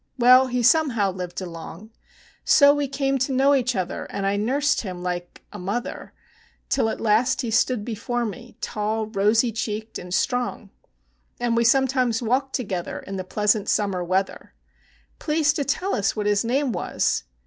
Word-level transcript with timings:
Well, 0.17 0.47
he 0.47 0.63
somehow 0.63 1.11
lived 1.11 1.41
along; 1.41 1.91
So 2.43 2.73
we 2.73 2.87
came 2.87 3.19
to 3.19 3.31
know 3.31 3.53
each 3.53 3.75
other, 3.75 4.05
and 4.05 4.25
I 4.25 4.35
nursed 4.35 4.81
him 4.81 5.03
like 5.03 5.43
a 5.53 5.59
mother, 5.59 6.11
Till 6.69 6.89
at 6.89 6.99
last 6.99 7.41
he 7.41 7.51
stood 7.51 7.85
before 7.85 8.25
me, 8.25 8.57
tall, 8.61 9.03
and 9.03 9.15
rosy 9.15 9.51
checked, 9.51 9.99
and 9.99 10.11
strong. 10.11 10.71
And 11.39 11.55
we 11.55 11.63
sometimes 11.65 12.19
walked 12.19 12.55
together 12.55 12.97
in 12.97 13.17
the 13.17 13.23
pleasant 13.23 13.69
summer 13.69 14.03
weather, 14.03 14.55
"Please 15.19 15.53
to 15.53 15.63
tell 15.63 15.93
us 15.93 16.15
what 16.15 16.25
his 16.25 16.43
name 16.43 16.71
was?" 16.71 17.25